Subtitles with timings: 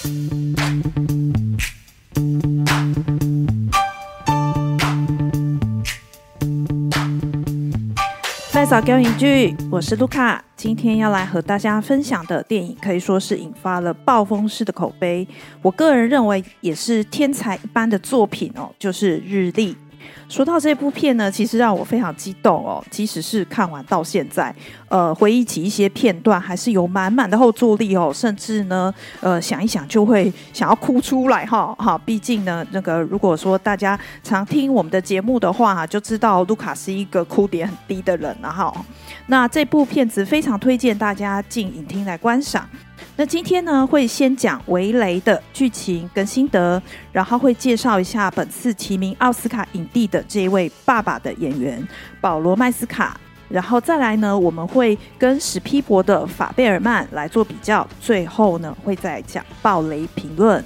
[0.00, 0.08] 再
[8.64, 10.42] 找电影剧，我是卢卡。
[10.56, 15.28] 今天要来和大家分享的电影，可以说是引发了暴风式的口碑。
[15.60, 19.74] 我个人认为，也是天才一般的作品哦，就是《日历》。
[20.30, 22.82] 说到这部片呢，其实让我非常激动哦。
[22.90, 24.54] 即使是看完到现在，
[24.90, 28.10] 呃，回忆起一些片段，还是有满满的后坐力哦。
[28.12, 31.72] 甚至呢，呃，想一想就会想要哭出来哈。
[31.78, 38.74] 哈，毕竟呢，那个如果说大家常听我们的节目的话，就知道卢卡是一个哭点很低的人了哈。
[39.28, 42.68] 那这部片子非常推荐大家进影厅来观赏。
[43.16, 46.82] 那今天呢，会先讲《围雷》的剧情跟心得，
[47.12, 51.86] 然后会介绍一下本次提名奥斯卡影帝的这位爸爸的演员
[52.20, 53.18] 保罗麦斯卡，
[53.50, 60.64] 然后再来呢，我们会跟史匹柏的法贝尔曼来做比较，最后呢，会再讲爆雷评论。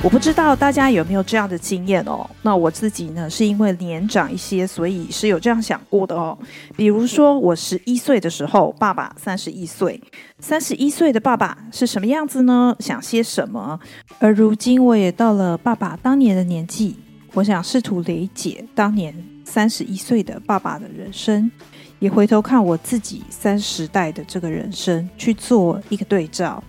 [0.00, 2.24] 我不知道大家有没有这样的经验哦？
[2.42, 6.38] 那我自己呢，是因为年长一些，所以是有这样想过的哦。
[6.76, 10.00] 比如说，我十一岁的时候，爸爸三十一岁，
[10.38, 12.74] 三十一岁的爸爸是什么样子呢？
[12.78, 13.78] 想些什么？
[14.20, 16.96] 而如今我也到了爸爸当年的年纪，
[17.34, 21.50] 我想试图理解当年三十一岁的爸爸的人生，
[21.98, 26.62] 也回头看我自己三十代的这个人生，去做一个对照。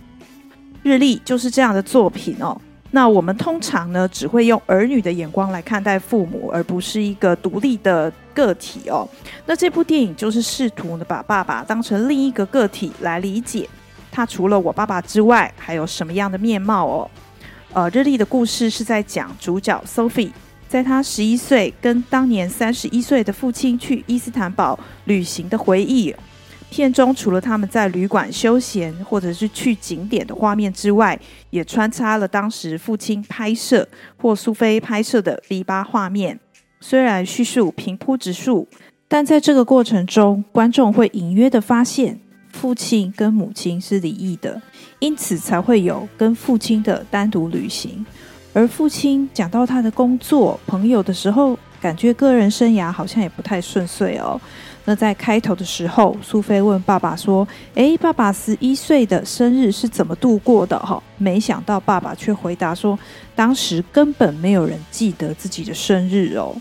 [0.82, 2.58] 日历就是这样的作品哦。
[2.92, 9.08] 那我们通常呢，只会用儿女的眼光来看待父母，而不是一个独立的个体哦。
[9.46, 13.68] 那这部电影就是试图呢，把爸爸当成另一个个体来理解，
[14.10, 17.10] 他除了我爸爸之外，还有什么样的面貌哦？
[17.72, 20.32] 呃，日历的故事是在讲主角 Sophie，
[20.70, 26.14] 在他十一岁跟当年三十一岁的父亲去伊斯坦堡旅行的回忆。
[26.70, 31.18] 片中除了他们在旅馆休闲或者是去景点的画面之外，
[31.50, 36.38] 也穿插了当时父亲拍摄或苏菲拍摄的 V8 画面。
[36.80, 38.68] 虽然叙述平铺直述，
[39.08, 42.20] 但在这个过程中，观众会隐约的发现
[42.52, 44.62] 父亲跟母亲是离异的，
[45.00, 48.06] 因此才会有跟父亲的单独旅行。
[48.52, 54.40] 而父亲讲到他的工作、朋友的时候，感觉个人生涯好像也不太顺遂哦。
[54.86, 57.46] 那在开头的时候，苏菲问爸爸说
[57.76, 62.98] ：“诶，爸爸十一岁的生日是怎么度过的？”哈，没想到爸爸却回答说
[63.36, 66.56] ：“当时根本没有人记得自己的生日哦。”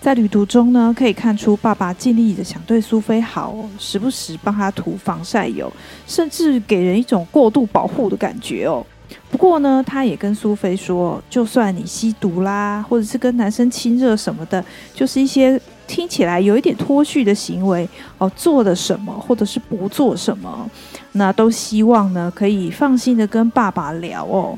[0.00, 5.72] 在旅途中呢，可以看出爸爸尽力的想对苏菲好，时不时帮她涂防晒油，
[6.06, 8.86] 甚至给人一种过度保护的感觉哦。
[9.30, 14.64] 不过呢，他也跟苏菲说：“就算你吸毒啦，或者是跟男生亲热什么的，
[14.94, 17.88] 就是一些。”听起来有一点脱序的行为
[18.18, 20.70] 哦，做了什么或者是不做什么，
[21.12, 24.54] 那都希望呢可以放心的跟爸爸聊哦。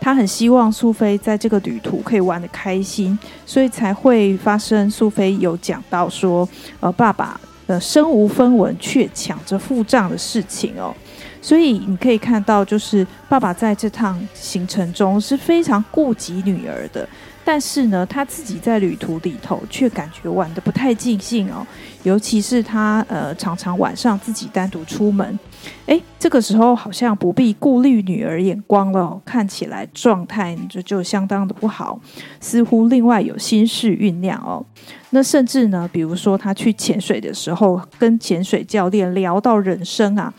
[0.00, 3.16] 他很希望苏菲在这个旅途可以玩得开心，
[3.46, 6.48] 所以才会发生苏菲有讲到说，
[6.80, 10.92] 呃，爸爸呃身无分文却抢着付账的事情哦。
[11.40, 17.08] 所以你可以看到，就是爸爸在这趟行程中是非常顾及女儿的。
[17.44, 21.64] 但是呢，他自己在旅途里头却感觉玩得不太尽兴哦，
[22.02, 25.38] 尤其是他呃常常晚上自己单独出门，
[25.86, 32.00] 诶，这个时候好像不必顾虑女儿眼光了，看起来状态就就相当的不好，
[32.40, 34.66] 似乎另外有心事酝酿哦。
[35.10, 40.34] 那甚至呢，比如说他去潜水的时候，跟潜水教练聊到人生啊，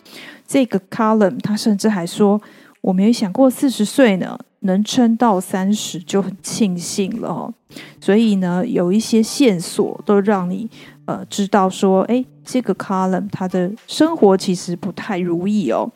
[0.48, 2.42] 这个 column，他甚至还说
[2.82, 7.54] ：“我没有想过四十岁呢。”能撑到三十就很庆幸了哦，
[8.02, 10.68] 所以呢，有一些线索都让你
[11.06, 15.90] 呃知道说，哎，这个 column 他的生活其实不太如意哦。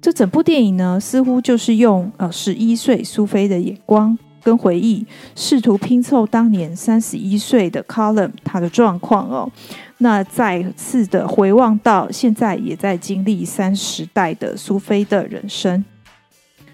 [0.00, 9.50] 这整部电影呢，似乎就是用呃十一岁苏菲的眼光跟回忆，试图拼凑当年三十一岁的 Colum 他的状况哦。
[9.98, 15.84] 那再次的回望到现在也在经历三十代的苏菲的人生。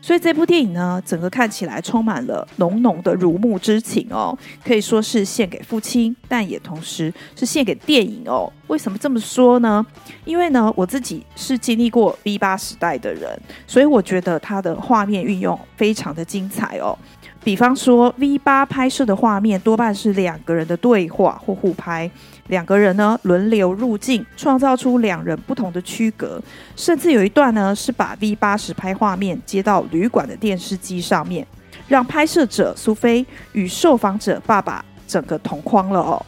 [0.04, 8.52] 所以这部电影呢，整个看起来充满了浓浓的如沐之情哦，可以说是献给父亲，但也同时是献给电影哦。
[8.66, 9.86] 为什么这么说呢？
[10.24, 16.98] 因为呢，我自己是经历过 V8 时代的人，所以我觉得它的画面运用非常的精彩哦。
[17.44, 22.08] 比方说，V8 拍摄的画面多半是两个人的对话或互拍，
[22.46, 26.40] 两个人呢轮流入镜，创造出两人不同的区隔。
[26.76, 31.44] 甚至有一段呢是把 V8 实拍画面接到旅馆的电视机上面，
[31.88, 36.24] 让拍摄者苏菲与受访者爸爸整个同框了哦，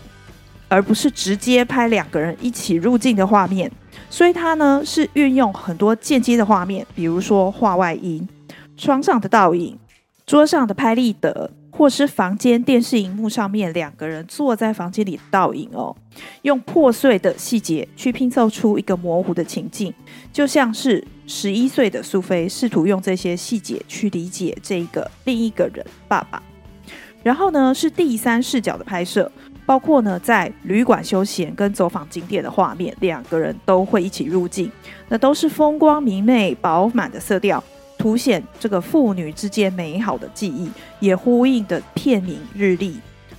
[0.67, 3.71] 而不是直接拍两个人一起入镜的画面。
[4.11, 8.29] 所以它呢是运用很多间接的画面，比如说画外音、
[8.77, 9.79] 窗上的倒影、
[10.27, 11.51] 桌上的拍立得。
[11.77, 15.93] 或是房间电视荧幕上面两个人坐在房间里倒影哦，
[16.43, 19.93] 用破碎的细节去拼凑出一个模糊的情境，
[20.33, 26.41] 就像是十一岁的苏菲试图用这些细节去理解这个另一个人爸爸。
[27.25, 29.29] 然后呢，是第三视角的拍摄，
[29.67, 34.71] 包括呢在旅馆休闲跟走访景点的画面，两个人都会一起入镜，
[35.09, 37.61] 那都是风光明媚、饱满的色调。
[38.05, 40.71] 凸显这个父女之间美好的记忆，
[41.01, 42.91] 也呼应的片名《日历》。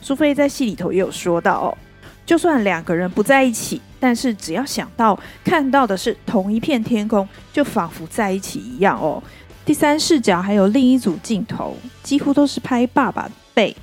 [0.02, 1.78] 苏菲在戏里头也有说到哦，
[2.26, 9.22] 就算两个人不在一起，但是只要想到看到的是同一片天空，就仿佛在一起一样哦。
[9.64, 13.76] 第三视角还有另一组镜头，几乎都是拍爸爸的背，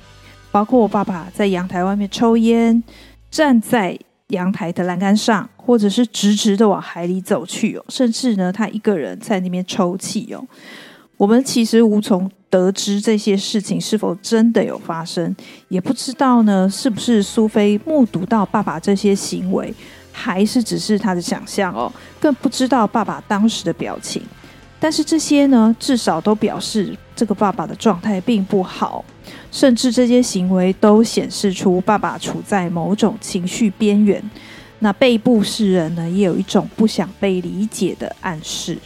[0.51, 2.83] 包括我爸爸在阳台外面抽烟，
[3.31, 3.97] 站在
[4.27, 10.43] 阳台的栏杆上，或者是直直的往海里走去哦，甚至呢，他一个人在那边抽泣哦。
[11.17, 15.33] 我们其实无从得知这些事情是否真的有发生，
[15.69, 19.73] 也不知道呢，是不是苏菲目睹到爸爸这些行为，
[20.11, 24.21] 还是只是他的想象哦，更不知道爸爸当时的表情。
[24.83, 29.01] 但是这些呢，至少都表示这个爸爸的状态并不好，
[29.49, 34.21] 甚至这些行为都显示出爸爸处在某种情绪边缘。
[34.79, 38.77] 那背部示人呢，也有一种不想被理解的暗示。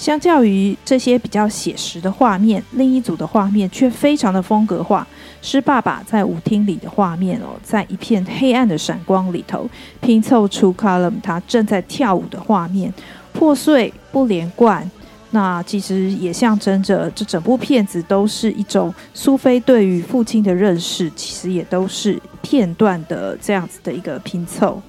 [0.00, 5.06] 相较于这些比较写实的画面，另一组的画面却非常的风格化，
[5.42, 9.68] 是爸爸在舞厅里的画面哦，在一片黑暗的闪光里头
[10.00, 12.90] 拼凑出 Callum 他正在跳舞的画面。
[13.34, 14.90] 破碎不连贯，
[15.32, 24.80] 那其实也象征着这整部片子都是一种苏菲对于父亲的认识，其实也都是片段的这样子的一个拼凑。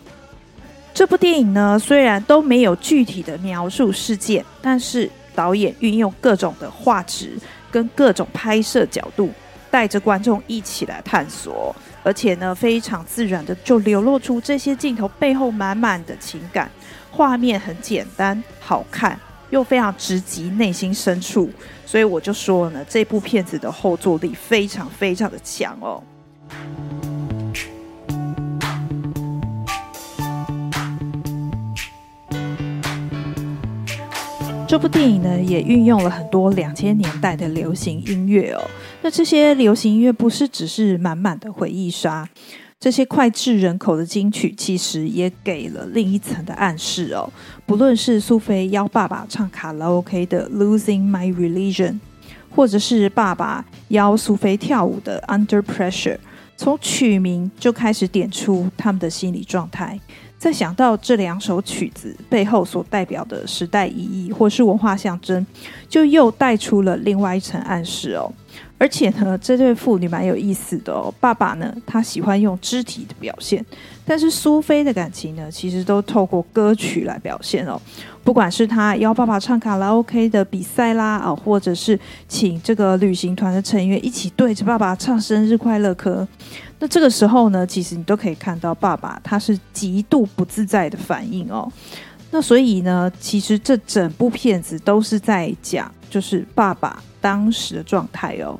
[0.94, 7.38] 这部电影呢，虽然都没有具体的描述事件，但是导演运用各种的画质
[7.72, 9.32] 跟各种拍摄角度，
[9.72, 11.74] 带着观众一起来探索，
[12.04, 16.70] 而且呢，非常自然的就流露出这些镜头背后满满的情感。
[17.10, 19.18] 画面很简单，好看，
[19.50, 21.50] 又非常直击内心深处，
[21.86, 26.04] 所以我就说呢，这部片子的后坐力非常非常的强哦。
[34.72, 38.62] 这部电影呢，也运用了很多两千年代的流行音乐哦。
[39.02, 42.26] 那这些流行音乐不是只是满满的回忆杀。
[42.80, 47.30] 这些脍炙人口的金曲，其实也给了另一层的暗示哦。
[47.66, 51.92] 不论是苏菲邀爸爸唱卡拉 OK 的《Losing My Religion》，
[52.50, 56.16] 或者是爸爸邀苏菲跳舞的《Under Pressure》，
[56.56, 60.00] 从曲名就开始点出他们的心理状态。
[60.42, 65.46] 再想到这两首曲子背后所代表的时代意义，或是文化象征，
[65.88, 68.28] 就又带出了另外一层暗示哦。
[68.80, 71.14] 而且呢，这对父女蛮有意思的哦。
[71.20, 73.64] 爸爸呢，他喜欢用肢体的表现，
[74.12, 77.82] 但是苏菲的感情呢，其实都透过歌曲来表现哦。
[78.26, 81.98] 不管是他邀爸爸唱卡拉 OK 的比赛啦，啊，或者是
[82.28, 86.28] 请这个旅行团的成员一起对着爸爸唱生日快乐歌，
[86.80, 91.72] 那这个时候呢，其实你都可以看到爸爸他是极度不自在的反应哦。
[92.32, 98.60] 那所以呢，其实这整部片子都是在讲，就是爸爸当时的状态哦。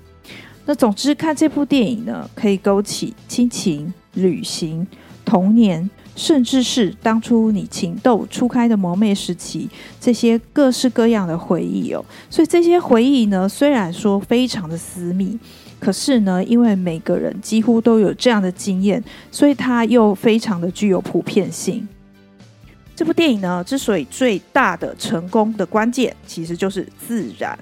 [0.66, 4.88] 那总之，看这部电影呢，可以勾起亲情、旅行、
[5.32, 12.04] 童年，甚至是当初你情窦初开的萌妹时期，这些各式各样的回忆哦。
[12.30, 15.40] 所以这些回忆呢，虽然说非常的私密，
[15.80, 21.88] 可是呢，因为每个人几乎都有这样的经验，所以它又非常的具有普遍性。
[22.94, 27.58] 这部电影呢，之所以最大的成功的关键，其实就是自然。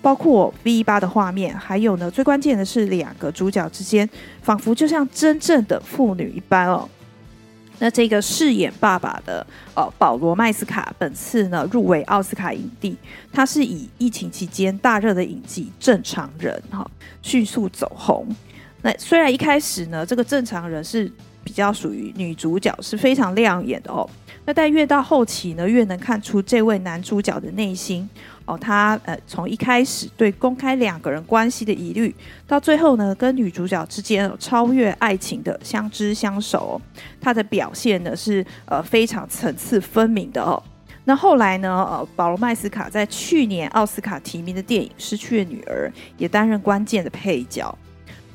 [0.00, 4.08] 包括 V 八的画面，还有呢，最关键的是两个主角之间，
[4.40, 6.88] 仿佛就像真正的父女一般哦。
[7.80, 9.44] 那这个饰演爸爸的
[9.74, 12.94] 呃保罗麦斯卡，本次呢入围奥斯卡影帝，
[13.32, 16.88] 他是以疫情期间大热的影集《正常人》哈
[17.22, 18.26] 迅速走红。
[18.82, 21.10] 那虽然一开始呢，这个正常人是
[21.42, 24.08] 比较属于女主角，是非常亮眼的哦。
[24.46, 28.08] 那但越到后期呢，越能看出这位男主角的内心。
[28.46, 32.12] 哦，他呃，从一开始对公开两个人关系的疑虑，
[32.48, 36.80] 到最后呢，跟女主角之间超越爱情的相知相守，
[37.20, 40.60] 他的表现呢是呃非常层次分明的哦。
[41.04, 47.72] 那后来呢，呃，保罗麦斯卡在去年奥斯卡提名的电影《失去的女儿》也担任关键的配角。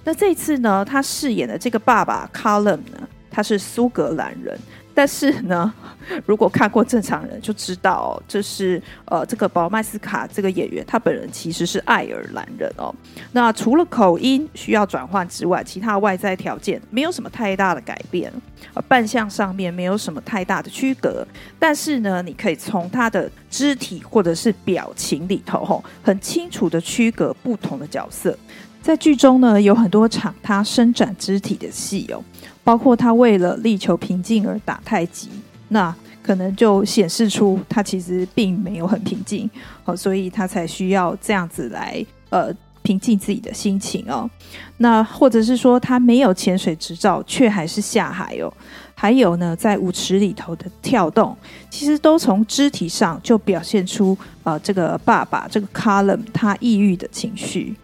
[0.05, 4.57] 那这次呢，他饰演的这个爸爸 Callum 呢，他是苏格兰人。
[4.95, 5.71] 但是呢，
[6.25, 12.95] 如果看过正常人就知道，这是呃这个宝麦斯卡这个演员，他本人其实是爱尔兰人哦。
[13.33, 18.31] 那除了口音需要转换之外，其他外在条件没有什么太大的改变，
[18.73, 21.27] 呃，扮相上面没有什么太大的区隔。
[21.59, 28.37] 但是呢，你可以从他的肢体或者是表情里头，吼，很清楚的区隔不同的角色。
[28.85, 32.23] 在剧中呢，有很多场他伸展肢体的戏哦。
[32.63, 35.27] 包括他为了力求平静而打太极，
[35.69, 39.49] 那可能就显示出他其实并没有很平静，
[39.85, 44.29] 哦，所以他才需要这样子来呃平静自己的心情哦。
[44.77, 48.53] 那或者是说他没有潜水执照，却还是下海哦。
[48.93, 51.35] 还有呢，在舞池里头的跳动，
[51.71, 57.75] 其实都从肢体上就表现出呃这个爸爸这个 Column 他抑郁的情绪。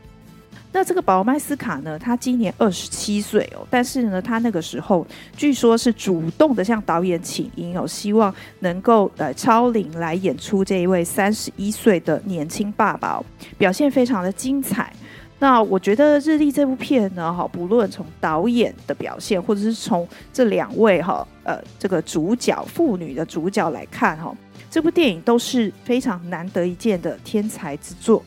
[0.74, 13.22] 那这个宝麦斯卡呢，他今年二十七岁哦，但是呢，他那个时候据说是主动的向导演请缨哦，希望能够呃超龄来演出这一位三十一岁的年轻爸爸，
[13.58, 14.94] 表现非常的精彩。
[15.40, 24.32] 那我觉得《日历》这部片呢，哈，不论从导演的表现，或者是从这两位哈呃这个主角父女的主角来看哈，
[24.70, 28.24] 这部电影都是非常难得一见的天才之作。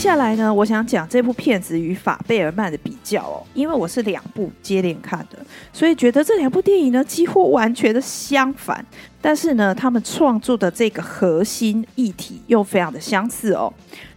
[0.00, 5.38] 下来呢，我想讲这部片子与法贝尔曼的比较哦，因为我是两部接连看的，
[5.74, 8.82] 所以觉得这两部电影呢几乎完全的相反，
[9.20, 13.70] 但是呢，他们创作的这个核心议题又非常的相似哦。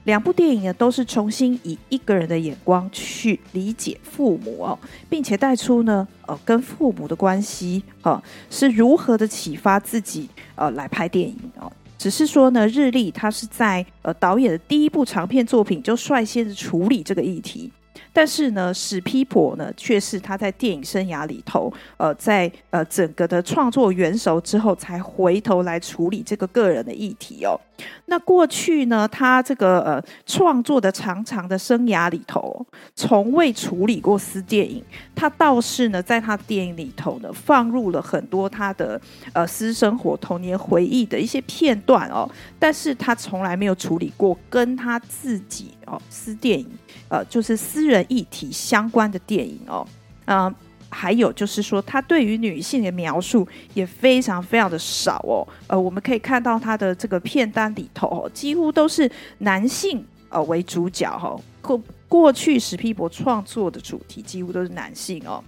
[0.05, 11.69] 两部电影呢都是重新以一个人的眼光去理解父母哦，并且带出呢呃跟父母的关系哦是如何的启发自己呃来拍电影哦。
[12.03, 17.71] 只是说呢，日历他是在呃导演的第一部长片作品就率先处理这个议题。
[18.13, 27.59] 但是呢，史皮婆呢，却是他在电影生涯里头，呃，在呃整个的创作元熟之后，才回头来处理这个个人的议题哦。
[28.05, 32.63] 那过去呢，他这个呃创作的长长的生涯里头，
[32.95, 34.83] 从未处理过私电影。
[35.15, 39.01] 他倒是呢，在他电影里头呢，放入了很多他的
[39.33, 42.29] 呃私生活、童年回忆的一些片段哦。
[42.59, 46.67] 但是他从来没有处理过跟他自己哦私电影。
[47.09, 49.87] 呃，就是私人议题相关的电影哦，
[50.25, 50.53] 嗯、
[50.89, 55.47] 还有就是说，他对于女性的描述也非常非常的少哦。
[55.67, 59.09] 呃，我们可以看到他的这个片单里头，哦，几乎都是
[59.39, 61.41] 男性呃为主角哈、哦。
[61.61, 65.43] 过过去史皮博创作的主题几乎都是男性哦。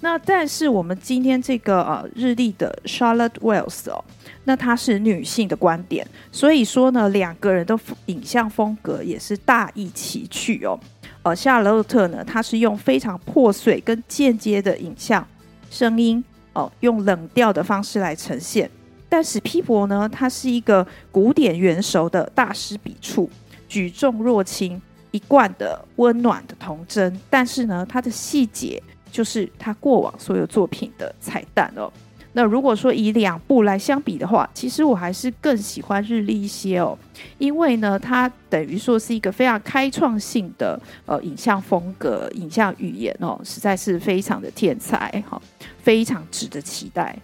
[0.00, 4.02] 那但是我们今天这个呃日历的 Charlotte Wells 哦，
[4.44, 10.78] 那她是女性的观点，所以说呢，两个人的影像风格也是大异其趣哦。
[11.22, 15.26] 呃，夏洛特呢，他是用非常破碎跟间接的影像、
[15.70, 18.70] 声音哦、用冷调的方式来呈现。
[19.06, 23.28] 但是皮博呢，他是一个古典元熟的大师笔触，
[23.68, 24.80] 举重若轻，
[25.10, 27.20] 一贯的温暖的童真。
[27.28, 31.90] 但是呢，他的细节就是他过往所有作品的彩蛋哦。
[32.32, 36.96] 那如果说以两部来相比的话，其实我还是更喜欢日历一些哦，
[37.38, 45.42] 因为呢，它等于说是一个非常开创性的呃影像风格、影像语言哦，实在是非常的天才哈、哦，
[45.82, 47.18] 非常值得期待。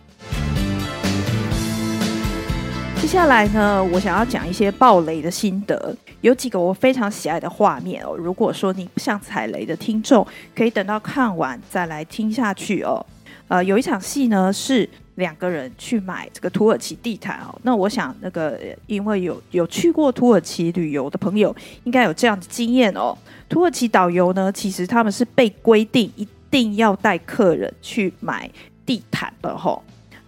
[3.06, 8.16] 接下来呢，我想要讲一些爆雷的心得，有几个我非常喜爱的画面哦。
[8.16, 13.06] 如果说你不想踩雷的听众，可以等到看完再来听下去哦。
[13.46, 17.56] 呃，有一场戏呢，是两个人去买这个土耳其地毯哦。
[17.62, 18.58] 那我想，那个
[18.88, 23.16] 因为有有去过土耳其旅游的朋友，应该有这样的经验哦。
[23.48, 28.50] 土耳其导游呢，其实他们是被规定一定要带客人去买
[28.84, 29.82] 地毯的吼、哦。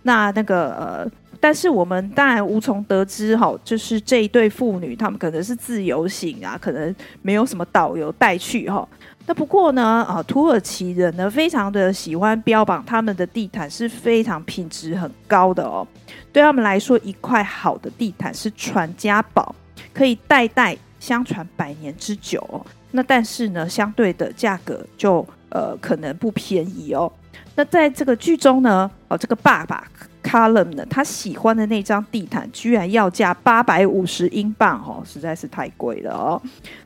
[0.04, 8.87] 那那个呃，但是我们当然无从得知哈、就是这一对父女，他们可能是自由行啊，可能没有什么导游带去哈、
[9.26, 15.87] 那不过呢，啊，土耳其人呢，非常的喜欢标榜他们的地毯是非常品质很高的哦。
[16.33, 19.54] 对他们来说，一块好的地毯是传家宝，
[19.92, 22.64] 可以代代相传百年之久哦。
[22.90, 27.12] 那但是呢，相对的价格就呃可能不便宜哦。
[27.54, 29.87] 那在这个剧中呢，哦，这个爸爸。
[30.28, 36.40] 他了呢，他喜欢的那张地毯居然要价八百五十英镑哦，实在是太贵了哦。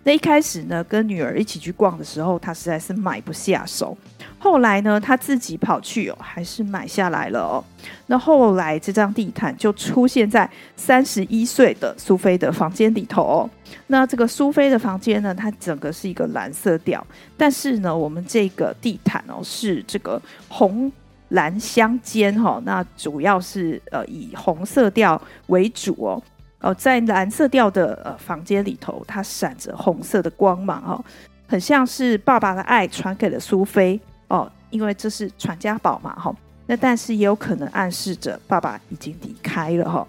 [0.05, 3.99] 那一开始呢，跟女儿一起去逛的时候，他实在是买不下手。
[4.39, 7.65] 后来呢，他自己跑去哦，还是买下来了哦。
[8.07, 13.51] 那后来这张地毯就出现在三十一岁的苏菲的房间里头哦。
[13.89, 17.05] 那这个苏菲的房间呢，它整个是一个蓝色调，
[17.37, 20.91] 但是呢，我们这个地毯哦是这个红
[21.33, 22.59] 蓝相间哈。
[22.65, 26.23] 那主要是呃以红色调为主哦。
[26.61, 31.05] 哦，在蓝色调的呃房间里头，它闪着红色的光芒哦，
[31.49, 34.01] 很像是爸爸的爱传给了苏菲。
[34.29, 36.33] 哦，因为这是传家宝嘛，哈。
[36.67, 40.07] 那但是也有可能暗示着爸爸已经离开了，哈。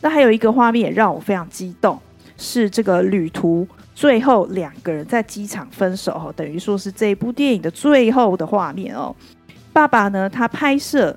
[0.00, 2.00] 那还有一个画面让我非常激动，
[2.38, 9.14] 是这个旅途最后两个人在机场分手，哈，等于说是这部电影的最后的画面哦。
[9.72, 11.16] 爸爸呢，他拍摄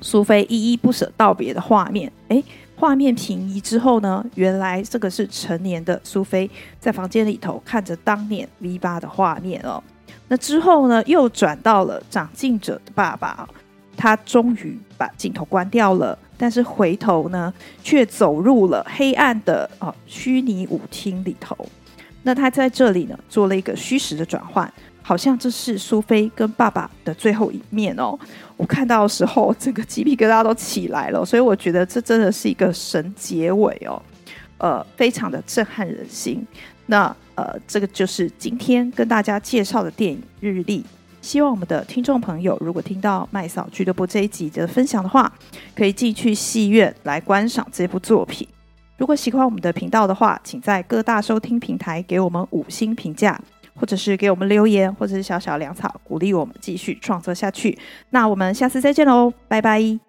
[0.00, 2.42] 苏菲依依不舍道别的画面，诶，
[2.76, 9.82] 画面平移之后呢，原来这个是成年的苏菲在房间里头看着当年 V 八的画面哦。
[10.28, 13.48] 那之后呢，又转到了长进者的爸爸，
[13.96, 17.52] 他终于把镜头关掉了，但是回头呢，
[17.82, 21.56] 却走入了黑暗的哦虚拟舞厅里头。
[22.22, 24.72] 那他在这里呢，做了一个虚实的转换，
[25.06, 28.18] 好像这是苏菲跟爸爸的最后一面哦。
[28.56, 34.00] 我看到的时候，整个鸡皮疙瘩都起来了，所以我觉得这真的是一个神结尾哦，
[34.58, 36.44] 呃，非常的震撼人心。
[36.86, 40.80] 那呃，这个就是今天跟大家介绍的电影《日历》。
[41.20, 45.32] 希望我们的听众朋友，如果听到麦嫂俱乐部这一集的分享的话，
[45.74, 48.46] 可以进去戏院来观赏这部作品。
[48.98, 53.40] 如果喜欢我们的频道的话，请在各大收听平台给我们五星评价，
[53.74, 57.78] 或者是给我们留言，或者是小小粮草，鼓励我们继续创作下去。
[58.10, 60.03] 那我们下次再见喽，拜拜。